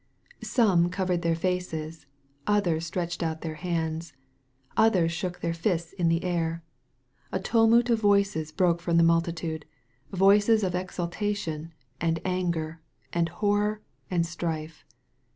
[0.41, 2.07] Some covered their faces.
[2.47, 4.13] Others stretched out their hands.
[4.75, 6.63] Others shook their fists in the air.
[7.31, 9.63] A tu mult of voices broke from the multitude—
[10.11, 12.81] ^voices of exultation, and anger,
[13.13, 14.83] and horror, and strife.